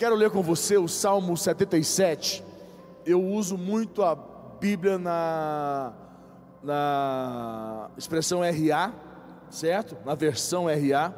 [0.00, 2.42] quero ler com você o Salmo 77.
[3.04, 4.16] Eu uso muito a
[4.58, 5.92] Bíblia na,
[6.62, 8.94] na expressão RA,
[9.50, 9.98] certo?
[10.06, 11.12] Na versão RA.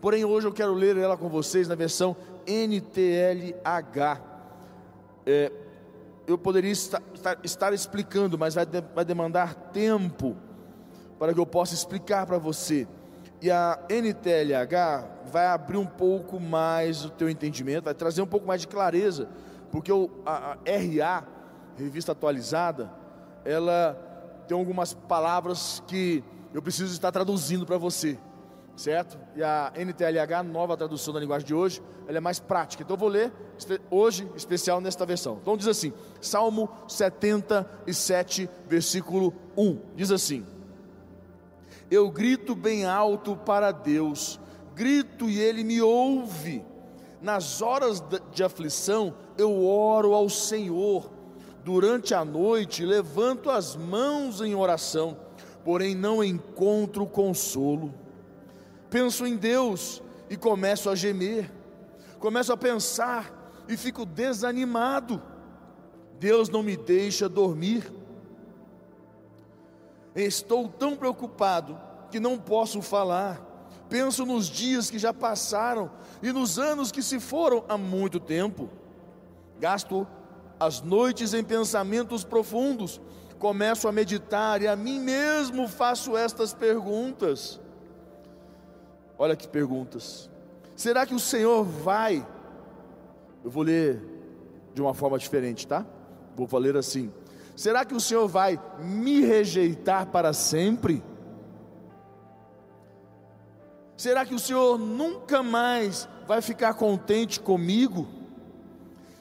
[0.00, 2.16] Porém, hoje eu quero ler ela com vocês na versão
[2.46, 4.20] NTLH.
[5.26, 5.50] É,
[6.28, 7.02] eu poderia estar,
[7.42, 10.36] estar, explicando, mas vai, de, vai demandar tempo
[11.18, 12.86] para que eu possa explicar para você.
[13.40, 18.46] E a NTLH vai abrir um pouco mais o teu entendimento, vai trazer um pouco
[18.46, 19.28] mais de clareza,
[19.70, 21.24] porque o, a, a RA,
[21.76, 22.90] revista atualizada,
[23.44, 23.94] ela
[24.48, 28.18] tem algumas palavras que eu preciso estar traduzindo para você,
[28.74, 29.18] certo?
[29.36, 32.82] E a NTLH, nova tradução da linguagem de hoje, ela é mais prática.
[32.82, 33.32] Então eu vou ler
[33.90, 35.38] hoje, especial nesta versão.
[35.40, 39.78] Então diz assim: Salmo 77, versículo 1.
[39.94, 40.44] Diz assim:
[41.90, 44.38] Eu grito bem alto para Deus
[44.78, 46.64] grito e ele me ouve.
[47.20, 48.00] Nas horas
[48.32, 51.10] de aflição, eu oro ao Senhor.
[51.64, 55.18] Durante a noite, levanto as mãos em oração,
[55.64, 57.92] porém não encontro consolo.
[58.88, 60.00] Penso em Deus
[60.30, 61.52] e começo a gemer.
[62.20, 65.20] Começo a pensar e fico desanimado.
[66.20, 67.92] Deus não me deixa dormir.
[70.22, 71.78] Estou tão preocupado
[72.10, 73.48] que não posso falar
[73.88, 75.90] penso nos dias que já passaram
[76.22, 78.68] e nos anos que se foram há muito tempo.
[79.58, 80.06] Gasto
[80.60, 83.00] as noites em pensamentos profundos,
[83.38, 87.60] começo a meditar e a mim mesmo faço estas perguntas.
[89.18, 90.28] Olha que perguntas.
[90.76, 92.26] Será que o Senhor vai?
[93.44, 94.02] Eu vou ler
[94.74, 95.84] de uma forma diferente, tá?
[96.36, 97.12] Vou ler assim:
[97.58, 101.02] Será que o Senhor vai me rejeitar para sempre?
[103.96, 108.06] Será que o Senhor nunca mais vai ficar contente comigo?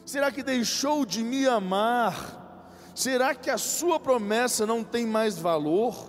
[0.06, 2.70] Será que deixou de me amar?
[2.94, 6.08] Será que a sua promessa não tem mais valor?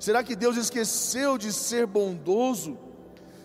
[0.00, 2.76] Será que Deus esqueceu de ser bondoso?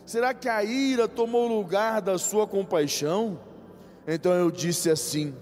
[0.03, 3.39] Será que a ira tomou lugar da sua compaixão?
[4.07, 5.35] Então eu disse assim: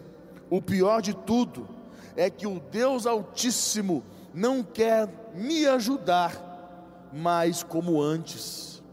[0.49, 1.76] o pior de tudo
[2.17, 8.83] é que o Deus Altíssimo não quer me ajudar mais como antes.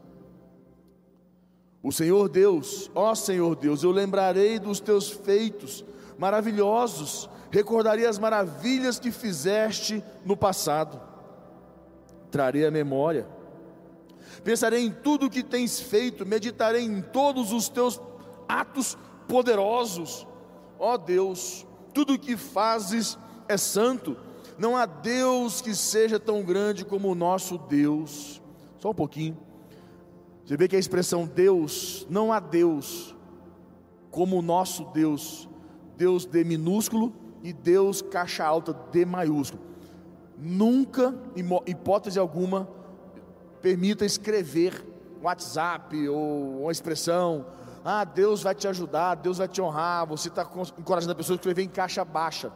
[1.82, 5.84] O Senhor Deus, ó Senhor Deus, eu lembrarei dos teus feitos
[6.18, 11.00] maravilhosos, recordarei as maravilhas que fizeste no passado,
[12.30, 13.26] trarei a memória,
[14.42, 18.00] pensarei em tudo o que tens feito, meditarei em todos os teus
[18.48, 18.96] atos
[19.28, 20.26] poderosos,
[20.78, 23.16] ó Deus, tudo o que fazes
[23.48, 24.16] é santo,
[24.58, 28.42] não há Deus que seja tão grande como o nosso Deus.
[28.78, 29.38] Só um pouquinho.
[30.44, 33.14] Você vê que a expressão Deus, não há Deus
[34.10, 35.48] como o nosso Deus,
[35.96, 37.12] Deus D minúsculo
[37.42, 39.62] e Deus caixa alta D maiúsculo.
[40.38, 41.14] Nunca,
[41.66, 42.68] hipótese alguma,
[43.62, 44.84] permita escrever
[45.22, 47.46] WhatsApp ou uma expressão,
[47.84, 51.38] ah, Deus vai te ajudar, Deus vai te honrar, você está encorajando a pessoa a
[51.38, 52.50] escrever em caixa baixa.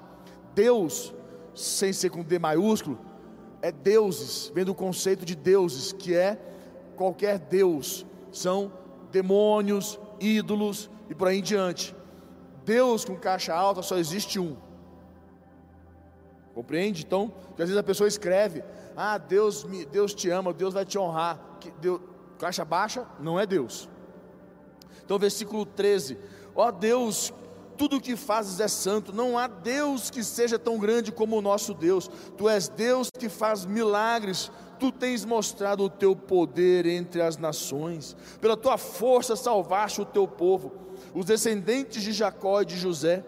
[0.55, 1.15] Deus,
[1.55, 2.99] sem ser com D maiúsculo,
[3.61, 6.41] é deuses, vem do conceito de deuses, que é
[6.97, 8.72] qualquer Deus, são
[9.12, 11.95] demônios, ídolos e por aí em diante.
[12.65, 14.56] Deus com caixa alta só existe um.
[16.55, 17.05] Compreende?
[17.05, 18.65] Então, às vezes a pessoa escreve:
[18.97, 21.39] Ah, Deus, me, Deus te ama, Deus vai te honrar.
[21.60, 22.00] Que Deus,
[22.39, 23.89] caixa baixa não é Deus.
[25.08, 26.19] Então, versículo 13:
[26.54, 27.32] Ó Deus,
[27.78, 31.41] tudo o que fazes é santo, não há Deus que seja tão grande como o
[31.41, 32.10] nosso Deus.
[32.36, 38.16] Tu és Deus que faz milagres tu tens mostrado o teu poder entre as nações,
[38.41, 40.72] pela tua força salvaste o teu povo,
[41.14, 43.24] os descendentes de Jacó e de José.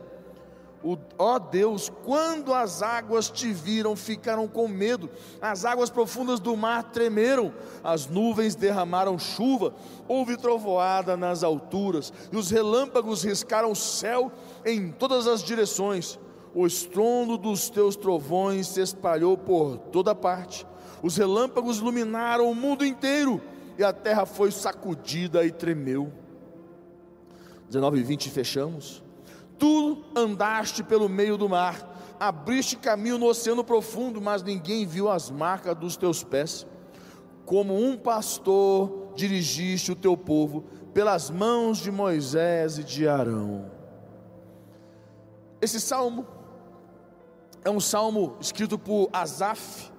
[1.18, 5.10] Ó Deus, quando as águas te viram, ficaram com medo,
[5.40, 7.52] as águas profundas do mar tremeram,
[7.84, 9.74] as nuvens derramaram chuva,
[10.08, 14.32] houve trovoada nas alturas, e os relâmpagos riscaram o céu
[14.64, 16.18] em todas as direções.
[16.54, 20.66] O estrondo dos teus trovões se espalhou por toda parte,
[21.02, 23.40] os relâmpagos iluminaram o mundo inteiro
[23.78, 26.12] e a terra foi sacudida e tremeu.
[27.68, 29.02] 19 e 20 fechamos.
[29.60, 35.30] Tu andaste pelo meio do mar, abriste caminho no oceano profundo, mas ninguém viu as
[35.30, 36.66] marcas dos teus pés.
[37.44, 40.64] Como um pastor dirigiste o teu povo
[40.94, 43.70] pelas mãos de Moisés e de Arão.
[45.60, 46.26] Esse salmo
[47.62, 49.92] é um salmo escrito por Asaf,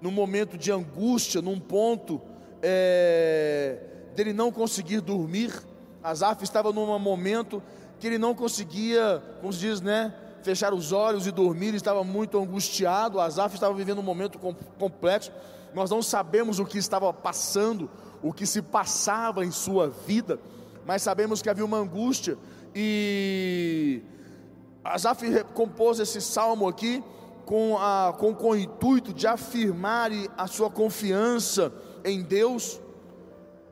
[0.00, 2.22] num momento de angústia, num ponto
[2.62, 3.80] é,
[4.14, 5.52] dele não conseguir dormir,
[6.02, 7.62] Asaf estava num momento
[7.98, 12.04] que ele não conseguia, como se diz, né, fechar os olhos e dormir, ele estava
[12.04, 13.20] muito angustiado.
[13.20, 14.38] Asaf estava vivendo um momento
[14.78, 15.32] complexo.
[15.74, 17.90] Nós não sabemos o que estava passando,
[18.22, 20.38] o que se passava em sua vida,
[20.86, 22.38] mas sabemos que havia uma angústia
[22.74, 24.02] e
[24.84, 25.22] Asaf
[25.54, 27.02] compôs esse salmo aqui
[27.44, 31.72] com, a, com, com o intuito de afirmar a sua confiança
[32.04, 32.80] em Deus.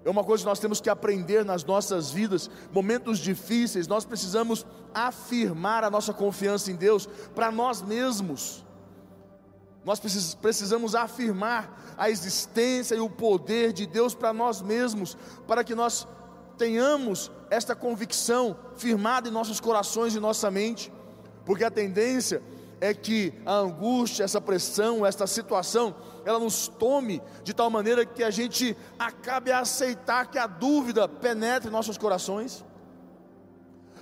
[0.06, 4.64] É uma coisa que nós temos que aprender nas nossas vidas, momentos difíceis, nós precisamos
[4.94, 8.64] afirmar a nossa confiança em Deus para nós mesmos.
[9.84, 9.98] Nós
[10.40, 16.06] precisamos afirmar a existência e o poder de Deus para nós mesmos, para que nós
[16.56, 20.92] tenhamos esta convicção firmada em nossos corações e nossa mente,
[21.44, 22.40] porque a tendência
[22.80, 25.94] é que a angústia, essa pressão, esta situação,
[26.24, 31.08] ela nos tome de tal maneira que a gente acabe a aceitar que a dúvida
[31.08, 32.64] penetre nossos corações,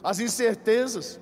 [0.02, 1.20] as incertezas,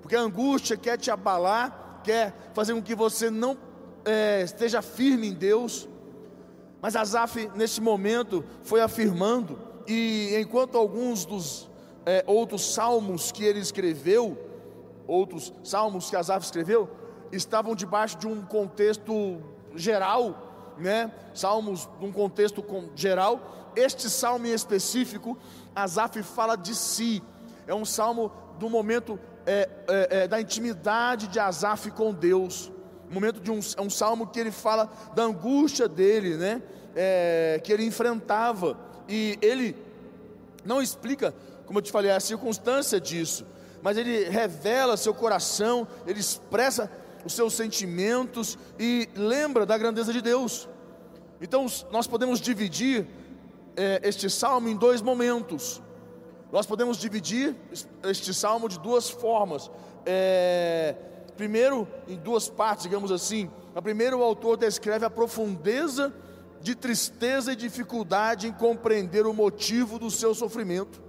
[0.00, 3.56] porque a angústia quer te abalar, quer fazer com que você não
[4.04, 5.88] é, esteja firme em Deus.
[6.80, 11.68] Mas Asaf, nesse momento, foi afirmando, e enquanto alguns dos
[12.06, 14.47] é, outros salmos que ele escreveu,
[15.08, 16.88] outros salmos que Asaf escreveu,
[17.32, 19.40] estavam debaixo de um contexto
[19.74, 21.10] geral, né?
[21.34, 22.64] Salmos num contexto
[22.94, 23.72] geral.
[23.74, 25.36] Este salmo em específico,
[25.74, 27.22] Asaf fala de si.
[27.66, 32.70] É um salmo do momento é, é, é, da intimidade de Asaf com Deus.
[33.10, 36.62] Momento de um, é um salmo que ele fala da angústia dele, né?
[36.94, 38.78] É, que ele enfrentava.
[39.08, 39.74] E ele
[40.64, 41.34] não explica,
[41.64, 43.46] como eu te falei, a circunstância disso,
[43.82, 46.90] mas ele revela seu coração, ele expressa
[47.24, 50.68] os seus sentimentos e lembra da grandeza de Deus.
[51.40, 53.06] Então, nós podemos dividir
[53.76, 55.80] é, este salmo em dois momentos.
[56.50, 57.54] Nós podemos dividir
[58.02, 59.70] este salmo de duas formas.
[60.06, 60.96] É,
[61.36, 63.50] primeiro, em duas partes, digamos assim.
[63.74, 66.12] A primeira, o autor descreve a profundeza
[66.60, 71.07] de tristeza e dificuldade em compreender o motivo do seu sofrimento.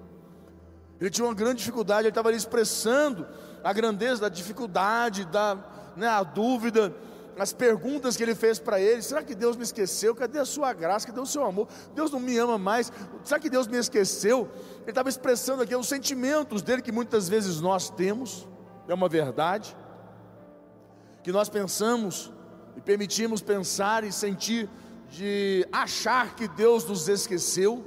[0.99, 3.25] Ele tinha uma grande dificuldade, ele estava ali expressando
[3.63, 5.57] a grandeza da dificuldade, da
[5.95, 6.95] né, a dúvida,
[7.37, 10.13] as perguntas que ele fez para ele: será que Deus me esqueceu?
[10.13, 11.07] Cadê a sua graça?
[11.07, 11.67] Cadê o seu amor?
[11.95, 12.91] Deus não me ama mais?
[13.23, 14.49] Será que Deus me esqueceu?
[14.81, 18.47] Ele estava expressando aqui os sentimentos dele que muitas vezes nós temos,
[18.87, 19.75] é uma verdade,
[21.23, 22.31] que nós pensamos
[22.75, 24.69] e permitimos pensar e sentir
[25.09, 27.85] de achar que Deus nos esqueceu,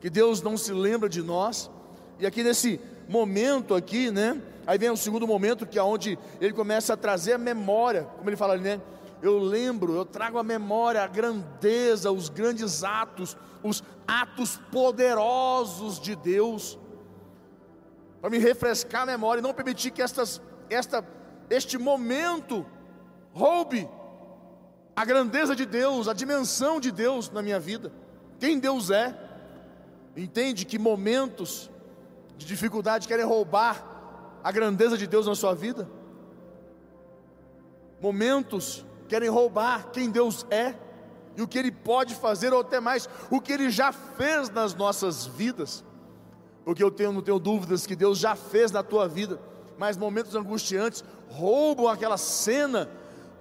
[0.00, 1.70] que Deus não se lembra de nós.
[2.18, 4.40] E aqui nesse momento aqui, né?
[4.66, 8.28] Aí vem o segundo momento que é onde ele começa a trazer a memória, como
[8.28, 8.80] ele fala ali, né?
[9.20, 16.14] Eu lembro, eu trago a memória, a grandeza, os grandes atos, os atos poderosos de
[16.14, 16.78] Deus,
[18.20, 21.06] para me refrescar a memória e não permitir que estas, esta,
[21.48, 22.66] este momento
[23.32, 23.88] roube
[24.96, 27.92] a grandeza de Deus, a dimensão de Deus na minha vida,
[28.38, 29.18] quem Deus é.
[30.16, 31.70] Entende que momentos
[32.36, 35.88] de dificuldade querem roubar a grandeza de Deus na sua vida?
[38.00, 40.74] Momentos querem roubar quem Deus é
[41.36, 44.74] e o que Ele pode fazer, ou até mais, o que Ele já fez nas
[44.74, 45.84] nossas vidas.
[46.64, 49.40] Porque eu tenho, não tenho dúvidas que Deus já fez na tua vida,
[49.76, 52.88] mas momentos angustiantes roubam aquela cena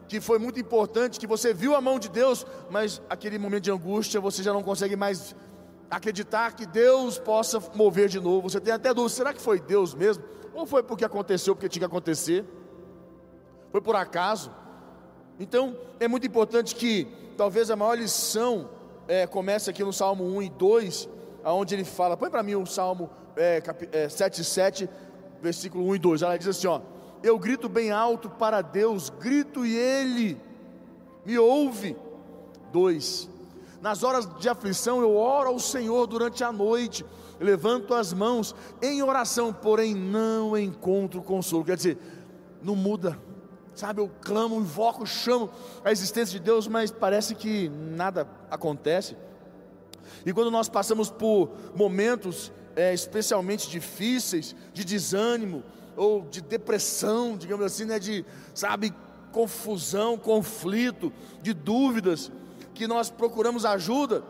[0.08, 3.72] que foi muito importante, que você viu a mão de Deus, mas aquele momento de
[3.72, 5.36] angústia você já não consegue mais
[5.98, 8.50] acreditar que Deus possa mover de novo.
[8.50, 10.24] Você tem até dúvida: será que foi Deus mesmo?
[10.54, 12.46] Ou foi porque aconteceu, porque tinha que acontecer?
[13.72, 14.52] Foi por acaso?
[15.40, 18.70] Então, é muito importante que talvez a maior lição
[19.08, 21.10] é, comece aqui no Salmo 1 e 2,
[21.44, 24.90] aonde ele fala, põe para mim o Salmo é, cap, é, 7 7,
[25.42, 26.82] versículo 1 e 2, ela diz assim, ó,
[27.24, 30.38] eu grito bem alto para Deus, grito e Ele
[31.26, 31.96] me ouve.
[32.72, 33.30] 2.
[33.84, 37.06] Nas horas de aflição eu oro ao Senhor durante a noite,
[37.38, 41.66] levanto as mãos em oração, porém não encontro consolo.
[41.66, 41.98] Quer dizer,
[42.62, 43.20] não muda,
[43.75, 44.00] sabe?
[44.00, 45.50] Eu clamo, invoco, chamo
[45.84, 49.18] a existência de Deus, mas parece que nada acontece.
[50.25, 55.62] E quando nós passamos por momentos é, especialmente difíceis, de desânimo
[55.98, 58.94] ou de depressão, digamos assim, né, de, sabe,
[59.34, 61.12] confusão, conflito,
[61.42, 62.32] de dúvidas,
[62.74, 64.24] que nós procuramos ajuda,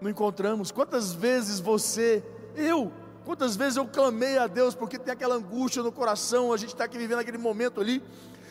[0.00, 0.70] não encontramos.
[0.70, 2.24] Quantas vezes você,
[2.56, 2.92] eu,
[3.24, 6.84] quantas vezes eu clamei a Deus porque tem aquela angústia no coração, a gente está
[6.84, 8.02] aqui vivendo aquele momento ali,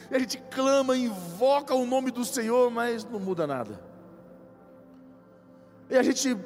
[0.10, 3.80] e a gente clama, invoca o nome do Senhor, mas não muda nada.
[5.90, 6.38] E a gente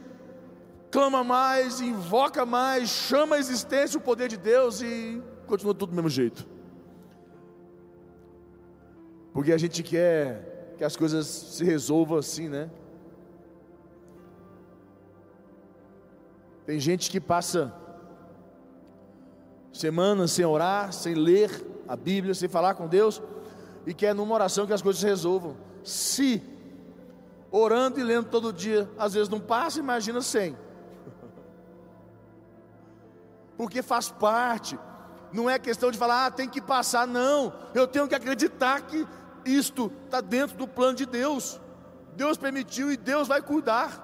[0.91, 5.95] clama mais, invoca mais, chama a existência o poder de Deus e continua tudo do
[5.95, 6.47] mesmo jeito.
[9.33, 12.69] Porque a gente quer que as coisas se resolvam assim, né?
[16.65, 17.73] Tem gente que passa
[19.71, 21.51] semanas sem orar, sem ler
[21.87, 23.21] a Bíblia, sem falar com Deus,
[23.85, 25.55] e quer numa oração que as coisas se resolvam.
[25.83, 26.41] Se
[27.51, 30.57] orando e lendo todo dia, às vezes não passa, imagina sem.
[33.55, 34.77] Porque faz parte,
[35.31, 37.53] não é questão de falar, ah, tem que passar, não.
[37.73, 39.05] Eu tenho que acreditar que
[39.45, 41.59] isto está dentro do plano de Deus.
[42.15, 44.03] Deus permitiu e Deus vai cuidar.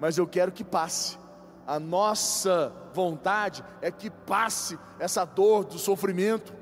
[0.00, 1.18] Mas eu quero que passe.
[1.66, 6.52] A nossa vontade é que passe essa dor do sofrimento.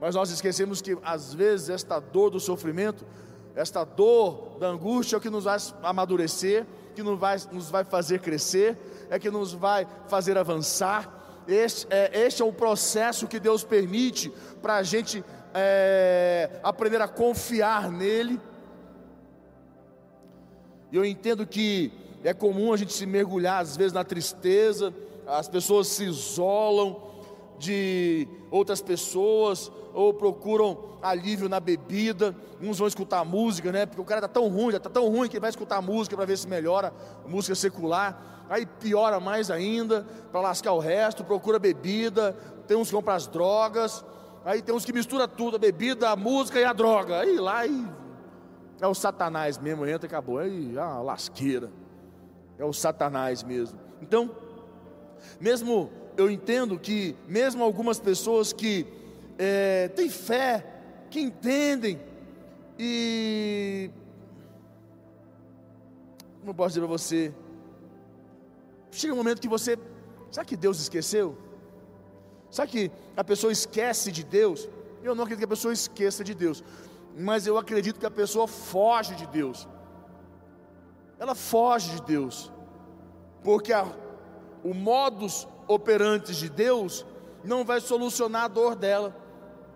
[0.00, 3.06] Mas nós esquecemos que às vezes esta dor do sofrimento,
[3.54, 7.84] esta dor da angústia é o que nos vai amadurecer, que nos vai, nos vai
[7.84, 8.76] fazer crescer,
[9.08, 11.20] é que nos vai fazer avançar.
[11.46, 15.24] Este é, este é o processo que Deus permite para a gente
[15.54, 18.40] é, aprender a confiar nele.
[20.90, 21.92] E eu entendo que
[22.24, 24.94] é comum a gente se mergulhar às vezes na tristeza,
[25.26, 27.00] as pessoas se isolam
[27.58, 32.34] de outras pessoas ou procuram alívio na bebida.
[32.60, 33.86] Uns vão escutar música, né?
[33.86, 36.24] Porque o cara tá tão ruim, já tá tão ruim que vai escutar música para
[36.24, 36.92] ver se melhora,
[37.26, 38.46] música secular.
[38.48, 42.36] Aí piora mais ainda para lascar o resto, procura bebida.
[42.66, 44.04] Tem uns que vão para as drogas.
[44.44, 47.20] Aí tem uns que mistura tudo, a bebida, a música e a droga.
[47.20, 47.86] Aí lá aí,
[48.80, 50.38] é o satanás mesmo, entra e acabou.
[50.38, 51.70] Aí a lasqueira.
[52.58, 53.78] É o satanás mesmo.
[54.00, 54.30] Então,
[55.40, 58.86] mesmo eu entendo que mesmo algumas pessoas que
[59.38, 60.66] é, têm fé,
[61.10, 62.00] que entendem
[62.78, 63.90] e
[66.40, 67.32] como posso dizer para você,
[68.90, 69.78] chega um momento que você,
[70.28, 71.38] será que Deus esqueceu?
[72.52, 74.68] Sabe que a pessoa esquece de Deus?
[75.02, 76.62] Eu não acredito que a pessoa esqueça de Deus,
[77.16, 79.66] mas eu acredito que a pessoa foge de Deus.
[81.18, 82.52] Ela foge de Deus,
[83.42, 83.86] porque a,
[84.62, 87.06] o modus operandi de Deus
[87.42, 89.16] não vai solucionar a dor dela.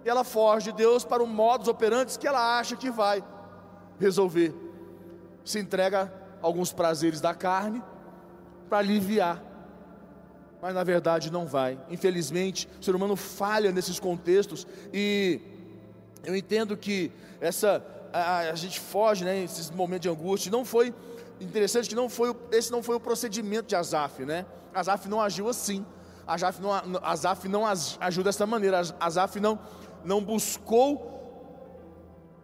[0.05, 3.25] E ela foge de Deus para o modus operandi que ela acha que vai
[3.99, 4.55] resolver.
[5.47, 7.83] Se entrega a alguns prazeres da carne
[8.69, 9.43] para aliviar
[10.61, 11.79] mas na verdade não vai.
[11.91, 15.41] Infelizmente, o ser humano falha nesses contextos e
[16.25, 20.51] eu entendo que essa a, a gente foge, né, esses momentos de angústia.
[20.51, 20.95] Não foi
[21.41, 24.47] interessante que não foi esse não foi o procedimento de Azaf, né?
[24.75, 25.85] Azaf não agiu assim.
[26.27, 26.73] Azaf não,
[27.03, 28.83] Azaf não agiu dessa maneira.
[28.99, 29.59] Azaf não
[30.05, 31.17] não buscou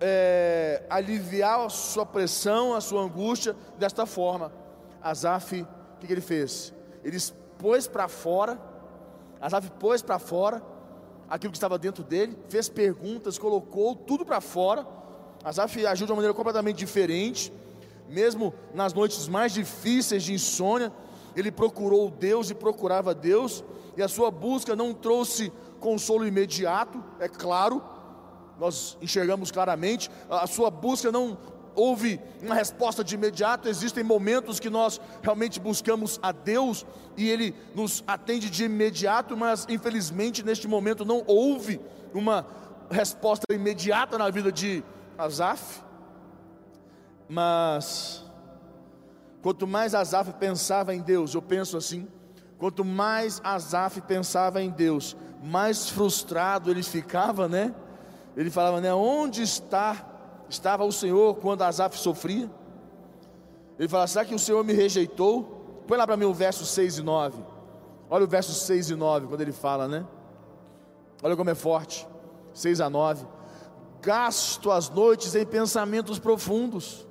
[0.01, 4.53] é, aliviar a sua pressão, a sua angústia desta forma.
[5.01, 5.67] Azaf, o
[6.01, 6.75] que, que ele fez?
[7.05, 7.19] Ele
[7.63, 8.61] pôs para fora,
[9.41, 10.61] Asaf pôs para fora
[11.31, 14.87] aquilo que estava dentro dele, fez perguntas, colocou tudo para fora.
[15.45, 17.53] Asaf agiu de uma maneira completamente diferente,
[18.09, 20.93] mesmo nas noites mais difíceis de insônia,
[21.37, 23.65] ele procurou Deus e procurava Deus,
[23.97, 27.83] e a sua busca não trouxe consolo imediato, é claro,
[28.59, 31.39] nós enxergamos claramente, a sua busca não
[31.75, 36.85] houve uma resposta de imediato, existem momentos que nós realmente buscamos a Deus
[37.17, 41.81] e Ele nos atende de imediato, mas infelizmente neste momento não houve
[42.15, 42.47] uma
[42.91, 44.85] resposta imediata na vida de
[45.17, 45.83] Asaf.
[47.29, 48.25] Mas
[49.41, 52.07] quanto mais Asaf pensava em Deus, eu penso assim,
[52.59, 57.75] quanto mais Asaf pensava em Deus, mais frustrado ele ficava, né?
[58.37, 58.93] Ele falava, né?
[58.95, 60.12] Onde está
[60.53, 62.51] estava o Senhor quando Asaf sofria?
[63.79, 65.83] Ele fala: será que o Senhor me rejeitou?
[65.87, 67.43] Põe lá para mim o verso 6 e 9.
[68.09, 70.07] Olha o verso 6 e 9, quando ele fala, né?
[71.23, 72.07] Olha como é forte.
[72.53, 73.27] 6 a 9.
[74.01, 77.07] Gasto as noites em pensamentos profundos.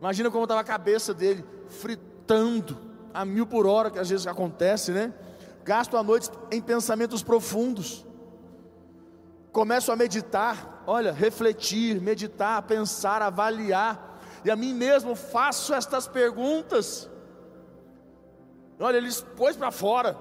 [0.00, 2.78] Imagina como estava a cabeça dele, fritando
[3.12, 5.12] a mil por hora, que às vezes acontece, né?
[5.64, 8.06] Gasto a noite em pensamentos profundos.
[9.52, 17.10] Começo a meditar olha, refletir, meditar, pensar, avaliar, e a mim mesmo faço estas perguntas.
[18.80, 20.16] Olha, ele pôs para fora.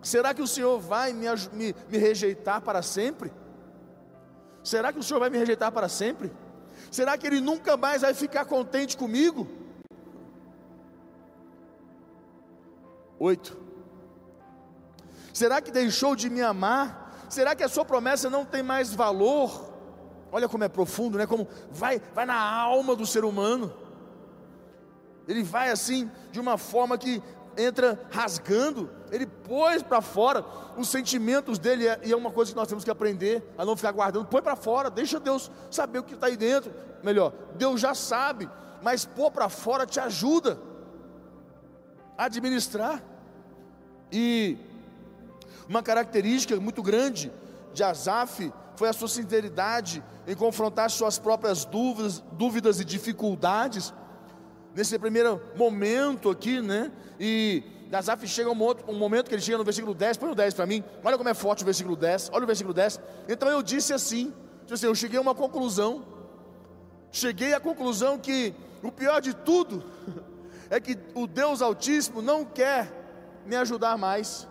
[0.00, 3.32] Será que o Senhor vai me, me, me rejeitar para sempre?
[4.62, 6.30] Será que o Senhor vai me rejeitar para sempre?
[6.88, 9.48] Será que Ele nunca mais vai ficar contente comigo?
[13.18, 13.58] Oito.
[15.32, 17.01] Será que deixou de me amar
[17.32, 19.72] Será que a sua promessa não tem mais valor?
[20.30, 21.26] Olha como é profundo, né?
[21.26, 23.72] Como vai, vai na alma do ser humano.
[25.26, 27.22] Ele vai assim, de uma forma que
[27.56, 30.44] entra rasgando, ele pôs para fora
[30.76, 33.92] os sentimentos dele, e é uma coisa que nós temos que aprender a não ficar
[33.92, 36.70] guardando, põe para fora, deixa Deus saber o que está aí dentro.
[37.02, 38.46] Melhor, Deus já sabe,
[38.82, 40.58] mas pôr para fora te ajuda
[42.18, 43.02] a administrar.
[44.10, 44.58] E
[45.68, 47.32] uma característica muito grande
[47.72, 53.92] de Asaf foi a sua sinceridade em confrontar suas próprias dúvidas, dúvidas e dificuldades.
[54.74, 56.90] Nesse primeiro momento aqui, né?
[57.20, 60.34] E Asaf chega um, outro, um momento que ele chega no versículo 10, põe o
[60.34, 63.00] 10 para mim, olha como é forte o versículo 10, olha o versículo 10.
[63.28, 64.32] Então eu disse assim,
[64.70, 66.04] assim eu cheguei a uma conclusão,
[67.10, 69.84] cheguei à conclusão que o pior de tudo
[70.70, 72.90] é que o Deus Altíssimo não quer
[73.44, 74.48] me ajudar mais,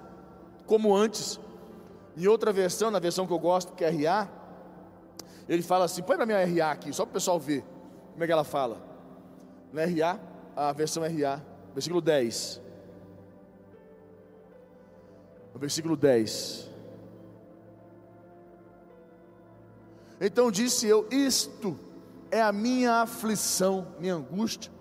[0.66, 1.40] como antes.
[2.16, 4.28] Em outra versão, na versão que eu gosto, que é RA,
[5.48, 7.64] ele fala assim: põe para mim a RA aqui, só para o pessoal ver
[8.12, 8.82] como é que ela fala.
[9.72, 10.20] Na RA,
[10.56, 11.42] a versão RA,
[11.74, 12.62] versículo 10.
[15.54, 16.70] No versículo 10.
[20.20, 21.80] Então disse eu: Isto
[22.30, 24.72] é a minha aflição, minha angústia.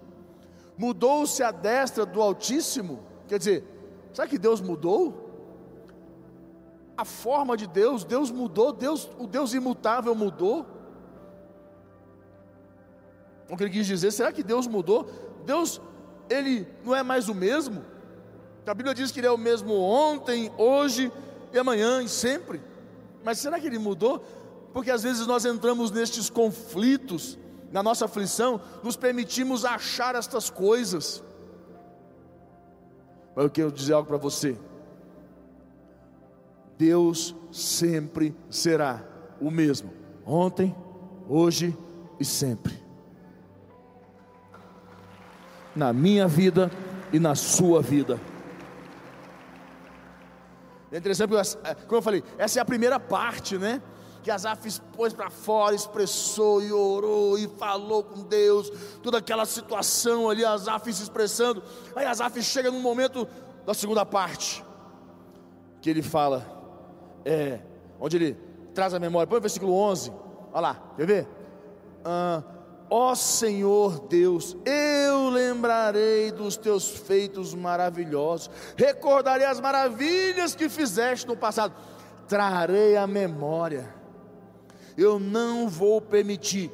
[0.76, 3.00] Mudou-se a destra do Altíssimo?
[3.28, 3.64] Quer dizer,
[4.12, 5.29] será que Deus mudou?
[7.00, 10.66] A forma de Deus, Deus mudou, Deus, o Deus imutável mudou.
[13.48, 15.08] O que ele quis dizer, será que Deus mudou?
[15.46, 15.80] Deus,
[16.28, 17.82] ele não é mais o mesmo?
[18.66, 21.10] A Bíblia diz que ele é o mesmo ontem, hoje
[21.54, 22.60] e amanhã e sempre.
[23.24, 24.22] Mas será que ele mudou?
[24.74, 27.38] Porque às vezes nós entramos nestes conflitos,
[27.72, 31.24] na nossa aflição, nos permitimos achar estas coisas.
[33.34, 34.54] Mas eu quero dizer algo para você.
[36.80, 39.04] Deus sempre será
[39.38, 39.92] o mesmo,
[40.24, 40.74] ontem,
[41.28, 41.76] hoje
[42.18, 42.82] e sempre.
[45.76, 46.70] Na minha vida
[47.12, 48.18] e na sua vida.
[50.90, 51.34] É interessante,
[51.64, 53.82] é, como eu falei, essa é a primeira parte, né?
[54.22, 58.70] Que Asaf pôs para fora, expressou e orou e falou com Deus,
[59.02, 61.62] toda aquela situação ali, Asaf se expressando.
[61.94, 63.28] Aí Asaf chega no momento
[63.66, 64.64] da segunda parte,
[65.82, 66.59] que ele fala:
[67.24, 67.60] é,
[67.98, 68.36] onde ele
[68.74, 69.26] traz a memória.
[69.26, 70.12] Põe o versículo 11.
[70.52, 71.28] Olha lá, quer ver?
[72.04, 72.42] Ah,
[72.92, 81.36] Ó Senhor Deus, eu lembrarei dos teus feitos maravilhosos, recordarei as maravilhas que fizeste no
[81.36, 81.72] passado,
[82.26, 83.94] trarei a memória.
[84.98, 86.68] Eu não vou permitir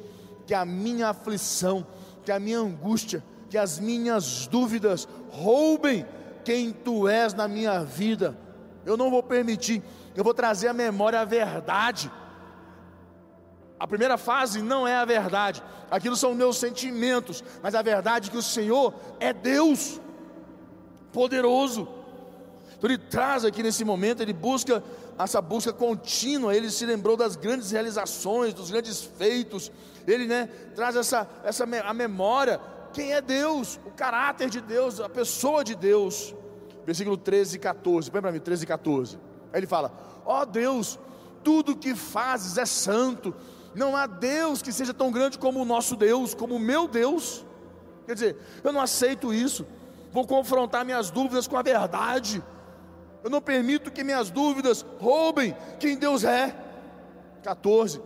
[0.47, 1.85] que a minha aflição,
[2.25, 6.03] que a minha angústia, que as minhas dúvidas roubem
[6.43, 8.35] quem tu és na minha vida.
[8.83, 9.83] Eu não vou permitir
[10.17, 12.11] eu vou trazer à memória a verdade.
[13.79, 18.31] A primeira fase não é a verdade, aquilo são meus sentimentos, mas a verdade é
[18.31, 20.01] que o Senhor é Deus,
[21.13, 21.87] poderoso.
[22.75, 24.83] Então ele traz aqui nesse momento, ele busca
[25.19, 29.71] essa busca contínua, ele se lembrou das grandes realizações, dos grandes feitos,
[30.07, 32.59] ele né, traz essa, essa a memória,
[32.91, 36.33] quem é Deus, o caráter de Deus, a pessoa de Deus.
[36.85, 39.19] Versículo 13 e 14, põe para mim, 13 e 14.
[39.51, 39.91] Aí ele fala:
[40.25, 40.99] Ó oh Deus,
[41.43, 43.33] tudo que fazes é santo,
[43.73, 47.45] não há Deus que seja tão grande como o nosso Deus, como o meu Deus.
[48.05, 49.65] Quer dizer, eu não aceito isso,
[50.11, 52.41] vou confrontar minhas dúvidas com a verdade,
[53.23, 56.55] eu não permito que minhas dúvidas roubem quem Deus é.
[57.43, 58.01] 14.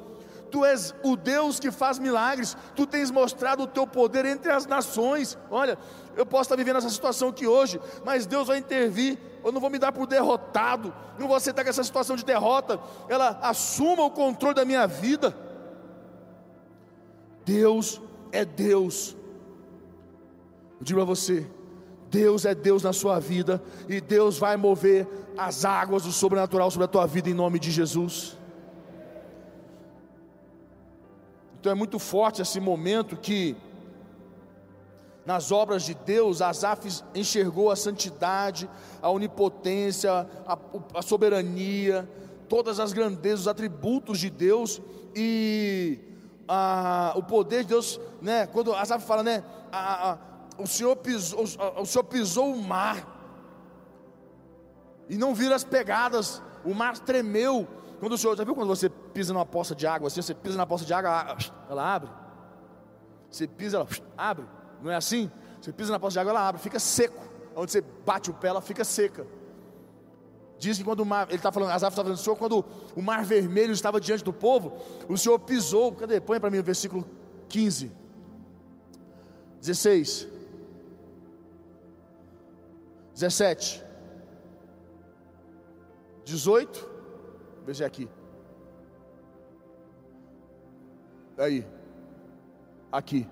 [0.51, 4.65] Tu és o Deus que faz milagres, tu tens mostrado o teu poder entre as
[4.65, 5.37] nações.
[5.49, 5.77] Olha,
[6.15, 9.17] eu posso estar vivendo essa situação aqui hoje, mas Deus vai intervir.
[9.43, 12.79] Eu não vou me dar por derrotado, não vou aceitar que essa situação de derrota
[13.07, 15.33] ela assuma o controle da minha vida.
[17.45, 19.15] Deus é Deus.
[20.79, 21.49] Eu digo a você,
[22.09, 26.85] Deus é Deus na sua vida e Deus vai mover as águas do sobrenatural sobre
[26.85, 28.37] a tua vida em nome de Jesus.
[31.61, 33.55] Então é muito forte esse momento que
[35.23, 38.67] nas obras de Deus, Asaf enxergou a santidade,
[38.99, 40.57] a onipotência, a,
[40.95, 42.09] a soberania,
[42.49, 44.81] todas as grandezas, os atributos de Deus
[45.15, 45.99] e
[46.47, 48.47] a, o poder de Deus, né?
[48.47, 49.43] Quando Asaf fala, né?
[49.71, 50.17] A,
[50.57, 53.07] o, Senhor pisou, o, o Senhor pisou o mar
[55.07, 57.67] e não viram as pegadas, o mar tremeu.
[58.01, 60.23] Quando o Senhor, já viu quando você pisa numa poça de água assim?
[60.23, 61.37] Você pisa na poça de água,
[61.69, 62.09] ela abre.
[63.29, 63.87] Você pisa, ela
[64.17, 64.43] abre.
[64.81, 65.29] Não é assim?
[65.61, 67.23] Você pisa na poça de água, ela abre, fica seco.
[67.55, 69.27] Onde você bate o pé, ela fica seca.
[70.57, 73.23] Diz que quando o mar, ele está falando, Asaf está falando, Senhor, quando o mar
[73.23, 74.75] vermelho estava diante do povo,
[75.07, 76.19] o Senhor pisou, cadê?
[76.19, 77.07] Põe para mim o versículo
[77.49, 77.91] 15,
[79.59, 80.27] 16.
[83.13, 83.83] 17.
[86.25, 86.91] 18.
[87.65, 88.09] Veja aqui.
[91.37, 91.65] Aí.
[92.91, 93.27] Aqui.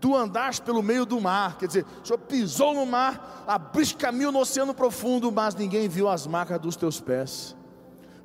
[0.00, 4.32] Tu andaste pelo meio do mar, quer dizer, o Senhor pisou no mar, abriste caminho
[4.32, 7.56] no oceano profundo, mas ninguém viu as marcas dos teus pés.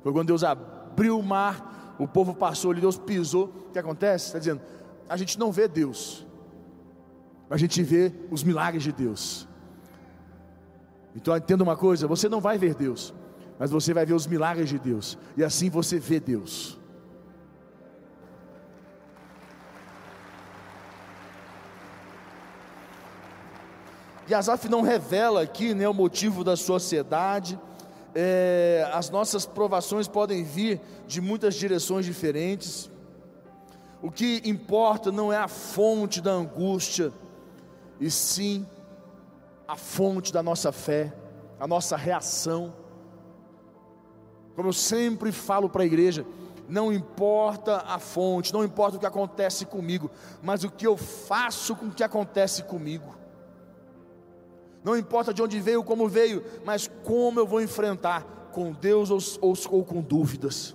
[0.02, 3.44] Foi quando Deus abriu o mar, o povo passou ali, Deus pisou.
[3.68, 4.26] O que acontece?
[4.26, 4.60] Está dizendo,
[5.08, 6.26] a gente não vê Deus,
[7.48, 9.46] mas a gente vê os milagres de Deus.
[11.14, 13.14] Então entenda uma coisa: você não vai ver Deus,
[13.58, 16.78] mas você vai ver os milagres de Deus, e assim você vê Deus.
[24.28, 27.58] E Asaf não revela aqui né, o motivo da sociedade.
[28.14, 32.90] É, as nossas provações podem vir de muitas direções diferentes.
[34.02, 37.10] O que importa não é a fonte da angústia,
[37.98, 38.66] e sim
[39.66, 41.12] a fonte da nossa fé,
[41.58, 42.74] a nossa reação.
[44.58, 46.26] Como eu sempre falo para a igreja,
[46.68, 50.10] não importa a fonte, não importa o que acontece comigo,
[50.42, 53.14] mas o que eu faço com o que acontece comigo.
[54.82, 59.20] Não importa de onde veio, como veio, mas como eu vou enfrentar, com Deus ou,
[59.40, 60.74] ou, ou com dúvidas.